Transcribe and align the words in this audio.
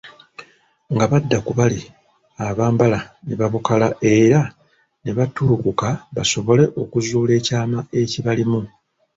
Nga 0.93 1.05
badda 1.11 1.37
ku 1.45 1.51
bali 1.59 1.79
abambala 2.47 2.99
ne 3.25 3.33
babukala 3.39 3.87
era 4.15 4.41
ne 5.03 5.11
battulukuka 5.17 5.89
basobole 6.15 6.63
okuzuula 6.81 7.31
ekyama 7.39 7.79
ekibalimu. 8.01 8.61